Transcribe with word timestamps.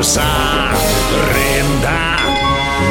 паруса 0.00 0.22
Рында 1.30 2.16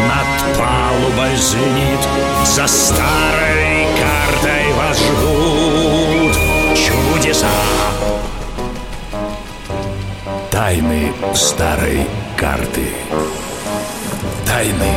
над 0.09 0.58
палубой 0.58 1.36
звенит 1.38 2.00
За 2.45 2.67
старой 2.67 3.88
картой 4.00 4.73
вас 4.73 4.98
ждут 5.00 6.36
чудеса. 6.76 7.48
Тайны 10.52 11.12
старой 11.34 12.05
карты. 12.38 12.88
Тайны 14.45 14.94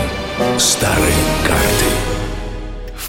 старой 0.58 1.14
карты 1.46 2.11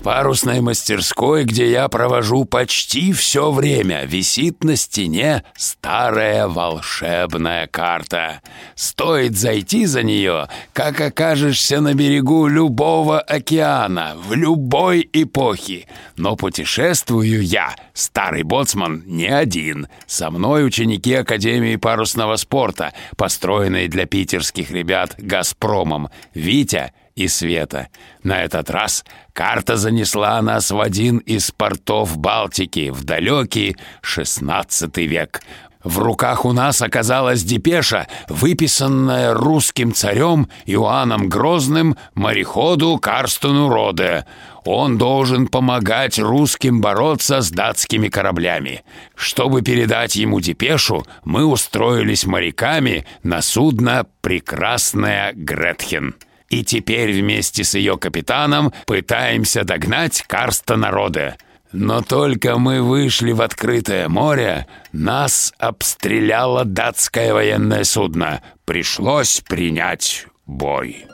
парусной 0.04 0.60
мастерской, 0.60 1.46
где 1.46 1.72
я 1.72 1.88
провожу 1.88 2.44
почти 2.44 3.14
все 3.14 3.52
время, 3.52 4.04
висит 4.06 4.64
на 4.64 4.76
стене 4.76 5.44
старая 5.56 6.48
волшебная 6.48 7.68
карта. 7.68 8.42
Стоит 8.76 9.38
зайти 9.38 9.86
за 9.86 10.04
нее, 10.04 10.50
как 10.74 11.00
окажешься 11.00 11.80
на 11.80 11.94
берегу 11.94 12.48
любого 12.48 13.22
океана, 13.22 14.16
в 14.18 14.34
любой 14.34 15.10
эпохе. 15.14 15.88
Но 16.18 16.36
путешествую 16.36 17.42
я, 17.42 17.74
старый 17.94 18.44
боцман, 18.44 19.04
не 19.06 19.28
один. 19.28 19.88
Со 20.06 20.30
мной 20.30 20.66
ученики 20.66 21.14
Академии 21.14 21.78
парусного 21.78 22.36
спорта, 22.36 22.94
построенной 23.16 23.88
для 23.88 24.06
питерских 24.06 24.70
ребят 24.70 25.16
«Газпромом», 25.18 26.10
Витя 26.34 26.92
и 27.16 27.28
Света. 27.28 27.88
На 28.24 28.44
этот 28.44 28.70
раз 28.70 29.06
карта 29.34 29.78
занесла 29.78 30.42
нас 30.42 30.72
в 30.72 30.80
один 30.80 31.18
из 31.18 31.52
портов 31.52 32.18
Балтики 32.18 32.90
в 32.90 33.04
далекий 33.04 33.76
XVI 34.02 35.06
век. 35.06 35.42
В 35.84 36.00
руках 36.00 36.46
у 36.46 36.54
нас 36.54 36.82
оказалась 36.82 37.44
депеша, 37.44 38.08
выписанная 38.30 39.34
русским 39.34 39.94
царем 39.94 40.48
Иоанном 40.66 41.28
Грозным 41.28 41.98
мореходу 42.16 42.98
Карстену 43.00 43.68
Роде. 43.68 44.26
Он 44.64 44.98
должен 44.98 45.48
помогать 45.48 46.20
русским 46.20 46.80
бороться 46.80 47.42
с 47.42 47.52
датскими 47.52 48.08
кораблями. 48.08 48.84
Чтобы 49.14 49.62
передать 49.62 50.16
ему 50.16 50.40
депешу, 50.40 51.06
мы 51.26 51.44
устроились 51.46 52.26
моряками 52.26 53.06
на 53.24 53.42
судно 53.42 54.06
«Прекрасная 54.22 55.34
Гретхен». 55.34 56.16
И 56.54 56.64
теперь 56.64 57.12
вместе 57.12 57.64
с 57.64 57.74
ее 57.74 57.98
капитаном 57.98 58.74
пытаемся 58.86 59.64
догнать 59.64 60.22
Карстена 60.28 60.92
Роде. 60.92 61.36
Но 61.72 62.04
только 62.04 62.60
мы 62.60 62.84
вышли 62.84 63.32
в 63.32 63.42
открытое 63.42 64.08
море, 64.08 64.68
нас 64.92 65.52
обстреляло 65.58 66.64
датское 66.64 67.34
военное 67.34 67.84
судно. 67.84 68.44
Пришлось 68.66 69.40
принять 69.40 70.28
бой. 70.46 71.08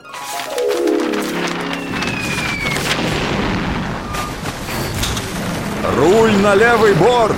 Руль 5.96 6.34
на 6.34 6.54
левый 6.56 6.96
борт! 6.96 7.38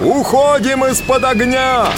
Уходим 0.00 0.86
из-под 0.86 1.22
огня! 1.22 1.92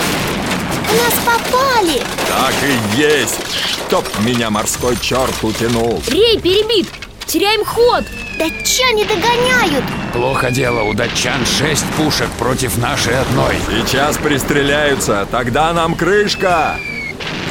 Нас 0.93 1.15
попали! 1.25 2.03
Так 2.29 2.55
и 2.63 3.01
есть! 3.01 3.41
Чтоб 3.87 4.05
меня 4.21 4.51
морской 4.51 4.97
черт 5.01 5.35
утянул! 5.43 6.03
Рей 6.09 6.39
перебит! 6.41 6.89
Теряем 7.27 7.65
ход! 7.65 8.05
Датчане 8.39 9.05
догоняют! 9.05 9.85
Плохо 10.13 10.51
дело, 10.51 10.83
у 10.83 10.95
датчан 10.95 11.45
шесть 11.45 11.85
пушек 11.97 12.29
против 12.39 12.79
нашей 12.79 13.21
одной. 13.21 13.57
Сейчас 13.69 14.17
пристреляются, 14.17 15.27
тогда 15.31 15.73
нам 15.73 15.95
крышка! 15.95 16.77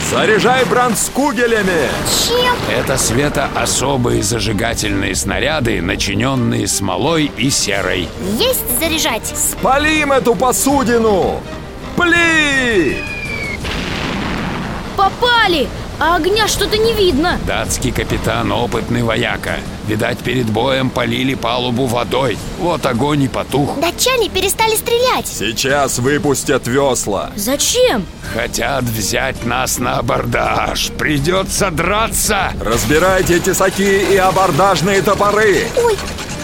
Заряжай 0.09 0.63
брандскугелями! 0.65 1.89
Чем? 2.25 2.55
Это 2.73 2.97
света 2.97 3.49
особые 3.55 4.23
зажигательные 4.23 5.13
снаряды, 5.13 5.81
начиненные 5.81 6.67
смолой 6.67 7.29
и 7.37 7.49
серой. 7.49 8.07
Есть 8.39 8.79
заряжать? 8.79 9.25
Спалим 9.25 10.13
эту 10.13 10.33
посудину! 10.33 11.41
Пли! 11.97 13.03
Попали! 14.95 15.67
А 15.99 16.15
огня 16.17 16.47
что-то 16.47 16.77
не 16.77 16.93
видно 16.93 17.39
Датский 17.47 17.91
капитан 17.91 18.51
опытный 18.51 19.01
вояка. 19.01 19.55
Видать, 19.87 20.19
перед 20.19 20.45
боем 20.47 20.91
полили 20.91 21.33
палубу 21.33 21.87
водой. 21.87 22.37
Вот 22.59 22.85
огонь 22.85 23.23
и 23.23 23.27
потух. 23.27 23.79
Датчане 23.79 24.29
перестали 24.29 24.75
стрелять 24.75 25.25
Сейчас 25.25 25.97
выпустят 25.97 26.67
весла! 26.67 27.31
Зачем? 27.35 28.05
Хотят 28.31 28.83
взять 28.83 29.43
нас 29.43 29.79
на 29.79 29.97
абордаж. 29.97 30.91
Придется 30.99 31.71
драться. 31.71 32.51
Разбирайте 32.61 33.39
тесаки 33.39 34.13
и 34.13 34.17
абордажные 34.17 35.01
топоры! 35.01 35.67
Ой, 35.77 35.97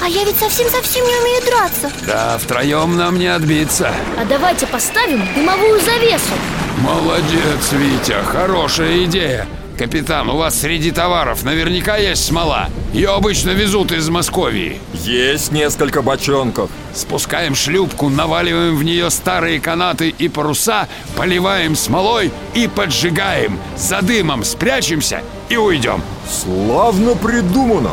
а 0.03 0.09
я 0.09 0.25
ведь 0.25 0.38
совсем-совсем 0.38 1.06
не 1.06 1.16
умею 1.16 1.41
драться 1.46 1.90
Да, 2.06 2.38
втроем 2.38 2.97
нам 2.97 3.18
не 3.18 3.28
отбиться. 3.28 3.94
А 4.18 4.25
давайте 4.25 4.68
поставим 4.68 5.25
дымовую 5.34 5.80
завесу 5.80 6.34
Молодец, 6.80 7.72
Витя, 7.72 8.22
хорошая 8.25 9.06
идея. 9.06 9.47
Капитан, 9.78 10.30
у 10.30 10.38
вас 10.38 10.59
среди 10.59 10.91
товаров 10.91 11.44
наверняка 11.44 11.96
есть 11.96 12.25
смола. 12.25 12.68
Ее 12.91 13.12
обычно 13.12 13.52
везут 13.52 13.91
из 13.91 14.09
Московии. 14.09 14.80
Есть 14.94 15.52
несколько 15.52 16.02
бочонков. 16.02 16.70
Спускаем 16.94 17.56
шлюпку, 17.56 18.09
наваливаем 18.09 18.75
в 18.75 18.84
нее 18.84 19.09
старые 19.09 19.62
канаты 19.62 20.09
и 20.09 20.28
паруса, 20.28 20.88
поливаем 21.16 21.75
смолой 21.75 22.31
и 22.53 22.68
поджигаем. 22.68 23.58
За 23.78 24.02
дымом 24.02 24.44
спрячемся 24.44 25.22
и 25.50 25.56
уйдем. 25.56 26.03
Славно 26.30 27.16
придумано! 27.16 27.91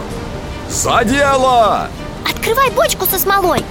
За 0.69 1.03
дело! 1.04 1.88
Открывай 2.41 2.71
бочку 2.71 3.05
со 3.05 3.19
смолой 3.19 3.62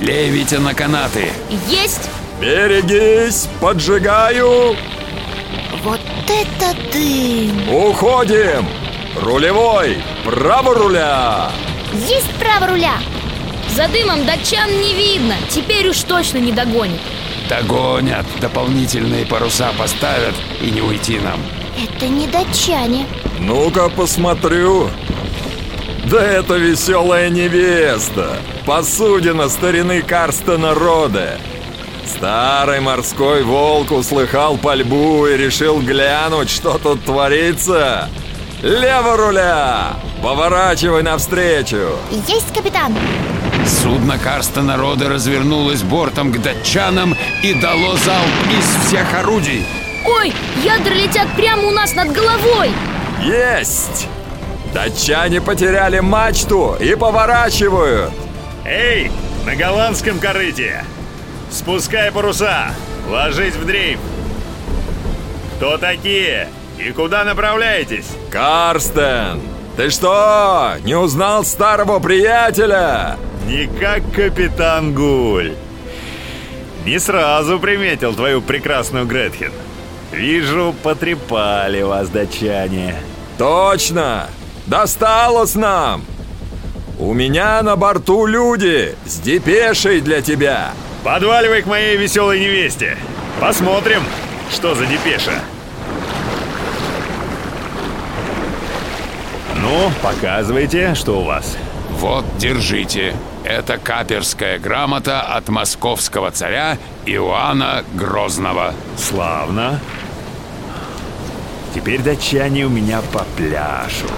Лей, 0.00 0.28
Витя, 0.30 0.56
на 0.56 0.74
канаты. 0.74 1.32
Есть! 1.68 2.08
Берегись, 2.40 3.48
поджигаю! 3.60 4.76
Вот 5.82 6.00
это 6.28 6.78
дым! 6.92 7.68
Уходим! 7.68 8.64
Рулевой! 9.20 9.96
Право 10.24 10.74
руля! 10.74 11.50
Есть 11.94 12.30
право 12.38 12.68
руля! 12.68 12.94
За 13.74 13.88
дымом 13.88 14.24
датчан 14.24 14.70
не 14.70 14.94
видно 14.94 15.34
Теперь 15.50 15.88
уж 15.88 16.00
точно 16.02 16.38
не 16.38 16.52
догонит 16.52 17.00
Догонят, 17.48 18.26
дополнительные 18.40 19.26
паруса 19.26 19.72
поставят 19.76 20.34
и 20.60 20.70
не 20.70 20.80
уйти 20.80 21.18
нам. 21.18 21.40
Это 21.76 22.06
не 22.06 22.28
датчане 22.28 23.06
Ну-ка 23.40 23.88
посмотрю. 23.88 24.90
Да 26.10 26.22
это 26.22 26.54
веселая 26.54 27.30
невеста! 27.30 28.36
Посудина 28.64 29.48
старины 29.48 30.02
Карстена 30.02 30.72
Роде! 30.72 31.38
Старый 32.06 32.80
морской 32.80 33.42
волк 33.42 33.90
услыхал 33.90 34.56
пальбу 34.56 35.26
и 35.26 35.36
решил 35.36 35.80
глянуть, 35.80 36.48
что 36.48 36.78
тут 36.78 37.04
творится. 37.04 38.08
Лево 38.62 39.16
руля! 39.16 39.96
Поворачивай 40.22 41.02
навстречу! 41.02 41.98
Есть, 42.28 42.54
капитан! 42.54 42.94
Судно 43.66 44.16
Карстена 44.16 44.76
Рода 44.76 45.08
развернулось 45.08 45.82
бортом 45.82 46.32
к 46.32 46.40
датчанам 46.40 47.16
и 47.42 47.54
дало 47.54 47.96
залп 47.96 48.30
из 48.56 48.86
всех 48.86 49.12
орудий. 49.12 49.66
Ой, 50.04 50.32
ядра 50.62 50.94
летят 50.94 51.26
прямо 51.34 51.66
у 51.66 51.72
нас 51.72 51.96
над 51.96 52.12
головой 52.12 52.70
Есть! 53.24 54.06
Датчане 54.76 55.40
потеряли 55.40 56.00
мачту 56.00 56.76
и 56.78 56.94
поворачивают! 56.96 58.12
Эй, 58.66 59.10
на 59.46 59.56
голландском 59.56 60.18
корыте! 60.18 60.84
Спускай 61.50 62.12
паруса! 62.12 62.74
Ложись 63.08 63.54
в 63.54 63.64
дрейф! 63.64 63.98
Кто 65.56 65.78
такие? 65.78 66.50
И 66.78 66.90
куда 66.90 67.24
направляетесь? 67.24 68.04
Карстен! 68.30 69.40
Ты 69.78 69.88
что, 69.88 70.74
не 70.84 70.94
узнал 70.94 71.42
старого 71.42 71.98
приятеля? 71.98 73.16
Не 73.46 73.68
как 73.80 74.02
капитан 74.12 74.92
Гуль. 74.92 75.54
Не 76.84 76.98
сразу 76.98 77.58
приметил 77.58 78.12
твою 78.14 78.42
прекрасную 78.42 79.06
Гретхен. 79.06 79.52
Вижу, 80.12 80.74
потрепали 80.82 81.80
вас, 81.80 82.10
датчане. 82.10 82.94
Точно! 83.38 84.28
Досталось 84.66 85.54
нам! 85.54 86.04
У 86.98 87.14
меня 87.14 87.62
на 87.62 87.76
борту 87.76 88.26
люди 88.26 88.96
с 89.06 89.20
депешей 89.20 90.00
для 90.00 90.22
тебя. 90.22 90.72
Подваливай 91.04 91.62
к 91.62 91.66
моей 91.66 91.96
веселой 91.96 92.40
невесте. 92.40 92.96
Посмотрим, 93.40 94.02
что 94.50 94.74
за 94.74 94.86
депеша. 94.86 95.40
Ну, 99.56 99.92
показывайте, 100.02 100.94
что 100.94 101.20
у 101.20 101.24
вас. 101.24 101.56
Вот, 101.90 102.24
держите. 102.38 103.14
Это 103.44 103.78
каперская 103.78 104.58
грамота 104.58 105.20
от 105.20 105.48
московского 105.48 106.30
царя 106.32 106.78
Иоанна 107.04 107.84
Грозного. 107.94 108.74
Славно. 108.96 109.80
Теперь 111.76 112.00
датчане 112.00 112.64
у 112.64 112.70
меня 112.70 113.02
попляшут. 113.12 114.10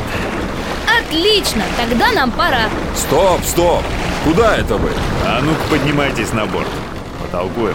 Отлично, 0.86 1.64
тогда 1.76 2.12
нам 2.12 2.30
пора 2.30 2.68
Стоп, 2.94 3.40
стоп! 3.44 3.82
Куда 4.22 4.56
это 4.56 4.76
вы? 4.76 4.90
А 5.26 5.40
ну-ка 5.42 5.60
поднимайтесь 5.68 6.32
на 6.32 6.46
борт. 6.46 6.68
Потолкуем. 7.20 7.74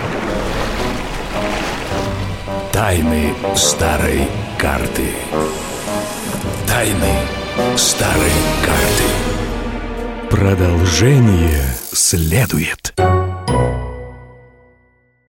Тайны 2.72 3.34
старой 3.56 4.26
карты. 4.58 5.10
Тайны 6.66 7.76
старой 7.76 8.32
карты. 8.64 10.30
Продолжение 10.30 11.62
следует. 11.92 12.94